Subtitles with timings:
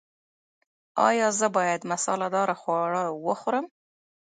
[1.07, 3.65] ایا زه باید مساله دار خواړه وخورم؟